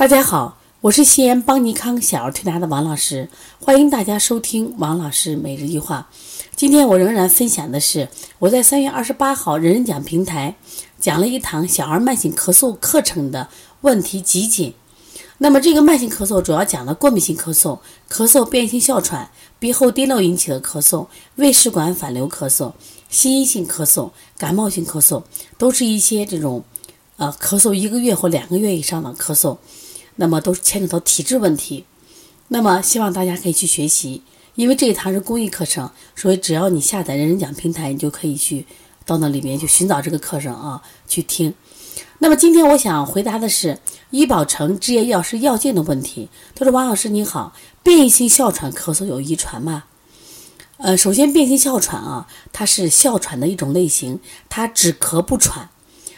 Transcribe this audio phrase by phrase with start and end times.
[0.00, 3.28] 大家好，我是西安邦尼康小儿推拿的王老师，
[3.60, 6.08] 欢迎大家收听王老师每日一话。
[6.56, 8.08] 今天我仍然分享的是
[8.38, 10.54] 我在三月二十八号人人讲平台
[10.98, 13.48] 讲了一堂小儿慢性咳嗽课程的
[13.82, 14.72] 问题集锦。
[15.36, 17.78] 那么这个慢性咳嗽主要讲的过敏性咳嗽、
[18.10, 22.72] 咳嗽变性哮喘、鼻后滴漏引起的咳嗽、胃食管反流咳嗽、
[23.10, 25.22] 心因性咳嗽、感冒性咳嗽，
[25.58, 26.64] 都是一些这种
[27.18, 29.58] 呃咳嗽一个月或两个月以上的咳嗽。
[30.20, 31.86] 那么都牵扯到体质问题，
[32.48, 34.22] 那么希望大家可以去学习，
[34.54, 38.66] 因为这一堂是公益课程，所以只要你下载人人讲平台，你就可以去
[39.06, 41.54] 到那里面去寻找这个课程啊，去听。
[42.18, 43.78] 那么今天我想回答的是
[44.10, 46.28] 医保城执业药师药件的问题。
[46.54, 49.84] 他说：“王老师你好，变异性哮喘咳嗽有遗传吗？”
[50.76, 55.70] 呃，首先变性哮喘啊，它是哮喘的一种类型，它只咳不喘，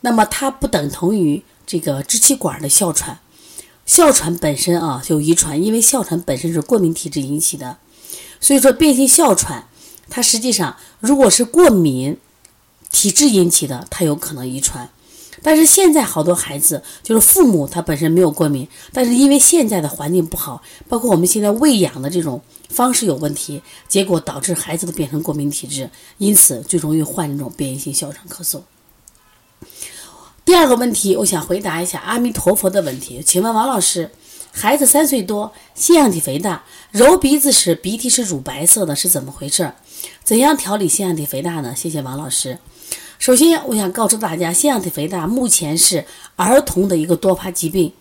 [0.00, 3.20] 那么它不等同于这个支气管的哮喘。
[3.86, 7.76] 哮喘本身啊有遗传，因为哮喘本身是过敏体质引起的，
[8.40, 9.68] 所以说变性哮喘，
[10.08, 12.18] 它实际上如果是过敏
[12.90, 14.88] 体质引起的，它有可能遗传。
[15.42, 28.62] 但是现在好多孩子就是父母他本身没有过敏，但是因为现在的环境不好，包括我们现在喂养的这种方式有问题，结果导致孩子都变成过敏体质，因此最容易患这种变异性哮喘咳嗽。
[30.54, 33.20] 第二个问题，我想回答一下阿弥陀佛的问题。
[33.26, 34.08] 请问王老师，
[34.52, 39.72] 孩子三岁多，腺样体肥大，揉鼻子时鼻涕是乳白色的，是怎么回事？
[40.22, 41.74] 怎样调理腺样体肥大呢？
[41.74, 42.56] 谢谢王老师。
[43.18, 46.04] 首先，我想告诉大家，腺样体肥大目前是
[46.36, 47.92] 儿童的一个多发疾病。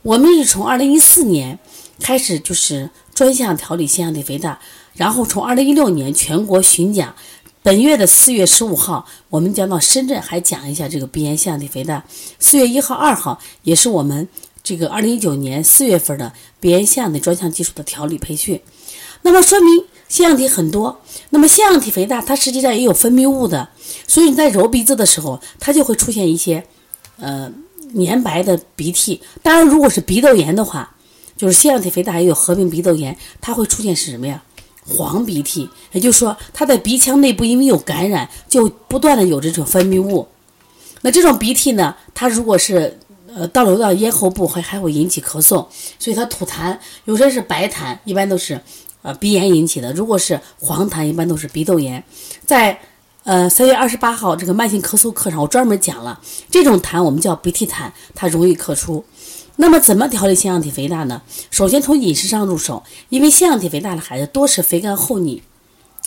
[0.00, 1.58] 我们是从二零一四年
[2.00, 4.58] 开始就是专项调理腺样体肥大，
[4.94, 7.14] 然后从二零一六年全国巡讲。
[7.62, 12.02] 本月的四月十五号，我们将到深圳，还讲一下这个鼻炎腺样体肥大。
[12.38, 14.26] 四月一号、二号也是我们
[14.62, 18.58] 这个二零一九年四月份的鼻炎腺样体专项技术的调理培训。
[19.20, 23.68] 那么说明腺样体很多，那么腺样体肥大它实际上也有分泌物的，
[24.06, 26.64] 所以你在揉鼻子的时候，它就会出现一些
[27.18, 27.52] 呃
[27.92, 29.20] 黏白的鼻涕。
[29.42, 30.96] 当然，如果是鼻窦炎的话，
[31.36, 34.42] 就是腺样体肥大也有合并鼻窦炎，它会出现是什么呀？
[34.90, 40.26] 黄鼻涕，也就是说，它的鼻腔内部因为有感染，就不断的有这种分泌物。
[41.02, 42.98] 那这种鼻涕呢，它如果是
[43.34, 45.64] 呃倒流到咽喉部，还还会引起咳嗽，
[45.98, 48.60] 所以它吐痰，有些是白痰，一般都是
[49.02, 52.02] 呃鼻炎引起的；如果是黄痰，一般都是鼻窦炎。
[52.44, 52.78] 在
[53.24, 56.20] 呃三月二十八号这个慢性咳嗽课上，我专门讲了
[56.50, 59.04] 这种痰，我们叫鼻涕痰，它容易咳出。
[59.60, 61.20] 那么怎么调理腺样体肥大呢？
[61.50, 65.42] 首先从饮食上入手，因为腺样体肥大的孩子多是肥甘厚腻，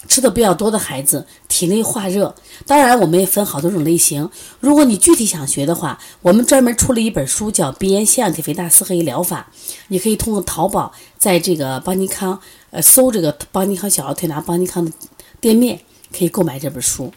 [0.07, 2.33] 吃的比较多的孩子，体内化热。
[2.65, 4.27] 当然，我们也分好多种类型。
[4.59, 9.51] 如果你具体想学的话，我们专门出了一本书，叫《鼻炎腺样体肥大四合一疗法》，
[9.89, 12.39] 你可以通过淘宝，在这个邦尼康，
[12.71, 14.91] 呃，搜这个邦尼康小儿推拿邦尼康的
[15.39, 15.79] 店面，
[16.11, 17.13] 可以购买这本书。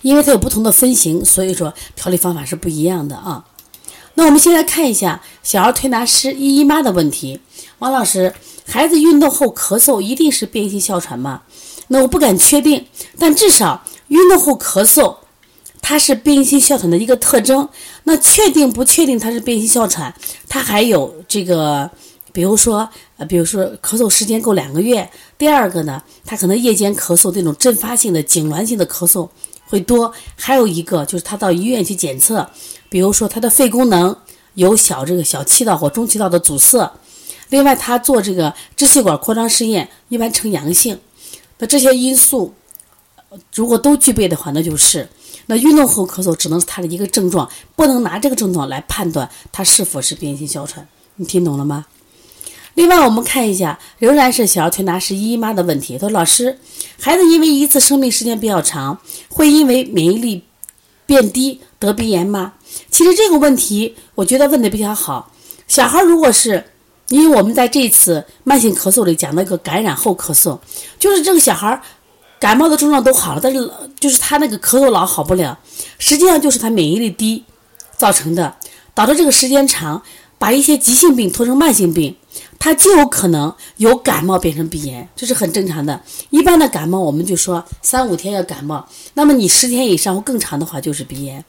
[0.00, 3.44] 因为它有不同的分型，所以说调理方法是不一样的啊。
[4.20, 7.40] 那我们先来看一下小儿推拿师依依妈的问题。
[7.78, 8.34] 王老师，
[8.66, 11.40] 孩子运动后咳嗽一定是变性哮喘吗？
[11.88, 12.84] 那我不敢确定，
[13.18, 15.16] 但至少运动后咳嗽，
[15.80, 17.66] 它是变性哮喘的一个特征。
[18.04, 20.14] 那确定不确定它是变性哮喘？
[20.46, 21.90] 它还有这个，
[22.30, 25.08] 比如说，呃，比如说咳嗽时间够两个月。
[25.38, 29.26] 第二个呢，他可能夜间咳嗽这种阵发性的痉挛性的咳嗽
[29.70, 30.12] 会多。
[30.36, 32.50] 还有一个就是他到医院去检测。
[32.90, 34.16] 比如说，他的肺功能
[34.54, 36.92] 有小这个小气道或中气道的阻塞，
[37.50, 40.98] 另外他做这个支气管扩张试验一般呈阳性，
[41.58, 42.52] 那这些因素
[43.54, 45.08] 如果都具备的话，那就是
[45.46, 50.88] 那运动后咳嗽只能是他的一个症状，不能拿这个症状来判断他是否是变性哮喘。
[51.14, 51.86] 你听懂了吗？
[52.80, 55.98] 另外，我们看一下，仍然是小儿推拿师姨妈的问题。
[55.98, 56.58] 他说：“老师，
[56.98, 58.98] 孩子因为一次生病时间比较长，
[59.28, 60.42] 会因为免疫力
[61.04, 62.54] 变低得鼻炎吗？”
[62.90, 65.30] 其实这个问题，我觉得问的比较好。
[65.68, 66.64] 小孩如果是，
[67.08, 70.58] 因为我们在这次慢性咳嗽里讲那个感染后咳嗽，
[70.98, 71.78] 就是这个小孩
[72.38, 73.70] 感冒的症状都好了，但是
[74.00, 75.58] 就是他那个咳嗽老好不了，
[75.98, 77.44] 实际上就是他免疫力低
[77.98, 78.56] 造成的，
[78.94, 80.02] 导致这个时间长，
[80.38, 82.16] 把一些急性病拖成慢性病，
[82.58, 86.00] 他就有可能由感冒变成鼻炎，这是很正常的。
[86.30, 91.44] 一般的感冒我们就说三五天要感冒，那么你十天以上或更长的话就是鼻炎。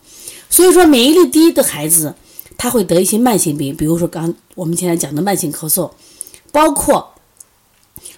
[0.49, 2.13] 所以说，免疫力低的孩子，
[2.57, 5.89] 他会得一些慢性病，比如说刚我们现在讲的慢性咳嗽，
[6.51, 7.10] 包括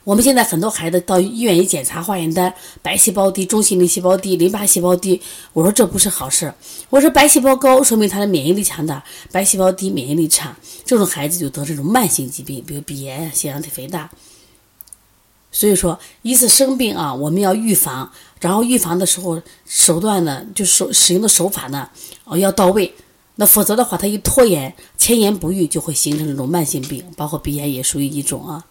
[0.04, 5.22] 我们现在很多孩子到医院一检查化验单，白细胞低、中性粒细胞低、淋巴细胞低，
[5.54, 6.54] 我说这不是好事。
[6.90, 9.02] 我说白细胞高说明他的免疫力强大，
[9.32, 14.10] 白细胞低免疫力差，这种孩子就得这种慢性疾病，比如鼻炎、腺样体肥大。
[15.54, 18.12] 所以说，一次生病啊，我们要预防，
[18.42, 21.90] 然后预防的时候手段呢，就手使用的手法呢，
[22.26, 22.94] 哦要到位。
[23.36, 28.66] 那否则的话，他一拖延，前言不愈，就会形成这种慢性病，包括鼻炎也属于一种啊。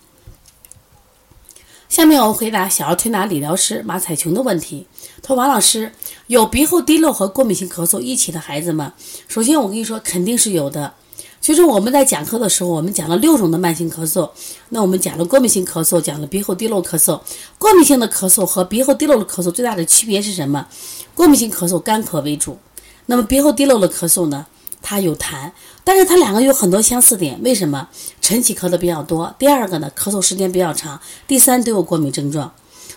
[2.02, 4.84] 下面我回答小儿推拿理疗师马彩琼的问题。
[5.22, 5.92] 他说：“王老师，
[6.26, 8.92] 有鼻后滴漏和过敏性咳嗽一起的孩子吗？”
[9.28, 10.92] 首先，我跟你说，肯定是有的。
[11.40, 14.28] 其实我们在讲课的时候，我们讲了六种的慢性咳嗽。
[14.70, 17.20] 那我们讲了过敏性咳嗽，讲了鼻后滴漏咳嗽。
[17.56, 20.66] 过敏性的咳嗽和鼻后滴漏的咳嗽最大的区别是什么？
[21.14, 22.58] 过敏性咳嗽干咳为主，
[23.06, 24.44] 那么鼻后滴漏的咳嗽呢？
[24.82, 25.50] 它有痰，
[25.84, 27.40] 但是它两个有很多相似点。
[27.42, 27.88] 为什么？
[28.20, 29.34] 晨起咳的比较多。
[29.38, 31.00] 第二个呢，咳嗽时间比较长。
[31.26, 32.52] 第三都有过敏症状。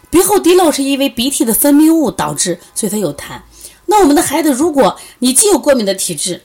[0.10, 3.42] 鼻后滴漏是因为鼻涕的分泌物导致，所以它有痰。
[3.86, 6.42] 那我们的孩子，如果你既有过敏的体质，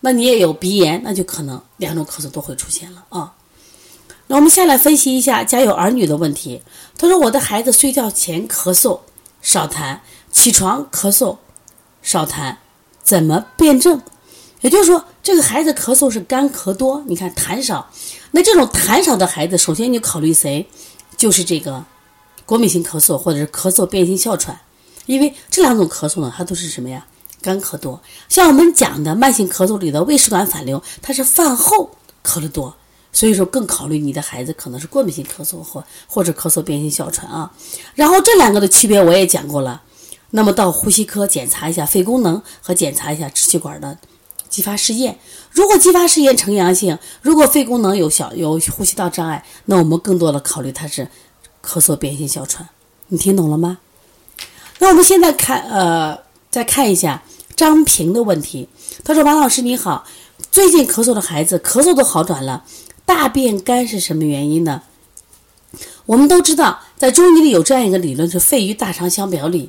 [0.00, 3.34] 那你也有鼻炎，那就可能两种咳嗽都会出现了啊。
[4.28, 6.62] 那我们下来分析一下家有儿女的问题。
[6.98, 9.00] 他说我的孩子睡觉前咳嗽
[9.40, 9.98] 少痰，
[10.32, 11.36] 起床咳嗽
[12.02, 12.56] 少痰，
[13.02, 14.02] 怎么辩证？
[14.62, 17.90] 也就是说，这个孩子咳嗽是干咳多，你看痰少。
[18.32, 20.66] 那这种痰少的孩子，首先你考虑谁？
[21.16, 21.84] 就是这个
[22.44, 24.60] 过敏性咳嗽或者是咳嗽变性哮喘，
[25.06, 27.06] 因为这两种咳嗽呢，它都是什么呀？
[27.40, 28.02] 干咳多。
[28.28, 31.90] 像我们讲的慢性咳嗽里的胃食管反流，它是饭后
[32.24, 32.74] 咳的多，
[33.12, 37.52] 所以说更考虑你的孩子可能是过敏性咳嗽或或者咳嗽变性哮喘啊。
[37.94, 39.82] 然后这两个的区别我也讲过了，
[40.30, 43.96] 那么到呼吸科检查一下肺功能和检查一下支气管的。
[44.56, 45.18] 激发试验，
[45.50, 51.06] 如果激发试验呈阳性，如果肺功能有小有呼吸道障碍，那我们更多的考虑它是
[51.62, 52.66] 咳嗽变性哮喘。
[53.08, 53.76] 你听懂了吗？
[54.78, 56.18] 那我们现在看，呃，
[56.50, 57.22] 再看一下
[57.54, 58.70] 张平的问题。
[59.04, 60.06] 他说：“王老师你好，
[60.50, 62.64] 最近咳嗽的孩子咳嗽都好转了，
[63.04, 64.80] 大便干是什么原因呢？”
[66.06, 69.68] 我们都知道，在中医里有这样一个理论，是肺与大肠相表里。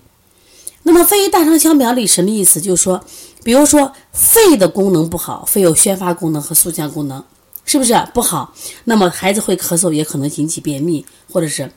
[0.83, 2.61] 那么肺与大肠相表里什么意思？
[2.61, 3.03] 就是说。
[3.47, 7.23] 比如说肺的功能不好，肺有宣发功能和肃降功能，
[7.63, 8.53] 是不是不好？
[8.83, 11.71] 那么孩子会咳嗽，也可能引起便秘或者是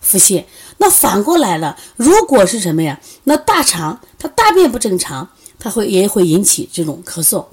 [0.00, 0.42] 腹泻。
[0.78, 2.98] 那反过来了，如果是什么呀？
[3.22, 5.28] 那大肠它大便不正常，
[5.60, 7.44] 它会也会引起这种咳嗽。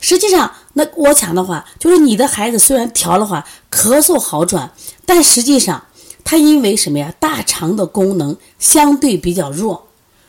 [0.00, 4.72] 实际上，那我讲的话就是你的孩子虽然调的话咳嗽好转，
[5.04, 5.84] 但实际上
[6.24, 7.12] 他因为什么呀？
[7.20, 9.86] 大肠的功能相对比较弱，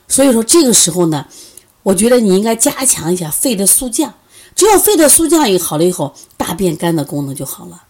[0.10, 1.25] 所以说这个时候呢。
[1.89, 4.13] 我觉得你应该加强一下肺的肃降，
[4.56, 7.81] 只有肺的肃降也好了以后，大便干的功能就好了。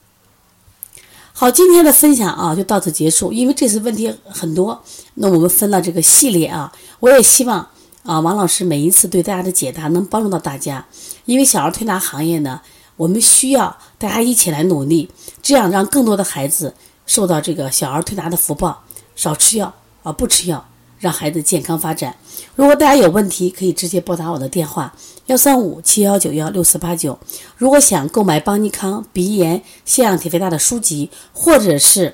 [1.34, 3.34] 好，今天的分享啊就到此结束。
[3.34, 4.82] 因为这次问题很多，
[5.16, 7.68] 那我们分了这个系列啊，我也希望
[8.04, 10.86] 啊王老师每一次对大家的解答能帮助到大家。
[11.26, 12.62] 因为小儿推拿行业呢，
[12.96, 15.10] 我们需要大家一起来努力，
[15.42, 16.74] 这样让更多的孩子
[17.06, 18.84] 受到这个小儿推拿的福报，
[19.18, 19.74] 少吃药
[20.04, 20.69] 啊，不吃药。
[21.00, 22.16] 让孩子健康发展。
[22.56, 24.94] 如果大家有问题，可以直接拨打我的电话
[25.28, 27.18] 幺三五七幺九幺六四八九。
[27.58, 32.14] 如果想购买邦尼康鼻炎、腺样体肥大的书籍，或者是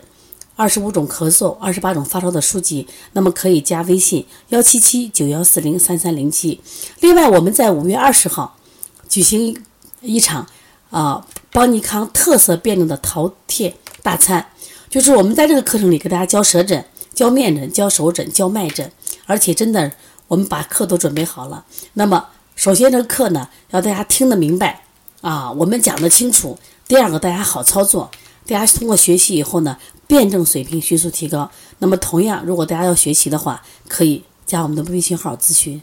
[0.55, 6.61] 二十五种咳嗽、二十八种发烧的书籍，那么可以加微信幺七七九幺四零三三零七。
[6.99, 8.55] 另外，我们在五月二十号
[9.09, 9.61] 举行
[10.01, 10.47] 一场
[10.91, 13.73] 啊邦尼康特色辩证的饕餮
[14.04, 14.45] 大餐，
[14.89, 16.85] 就是我们在这个课程里给大家教舌诊。
[17.16, 18.92] 教面诊、教手诊、教脉诊，
[19.26, 19.94] 而且真的，
[20.28, 21.66] 我们把课都准备好了。
[21.94, 24.84] 那么，首先这个课呢，要大家听得明白
[25.22, 26.60] 啊，我们讲得清楚。
[26.88, 28.12] 第二个，大家好操作，
[28.45, 31.50] 大家通过学习以后呢，辩证水平迅速提高。
[31.80, 35.81] 那么，同样，如果大家要学习的话，可以加我们的微信号咨询。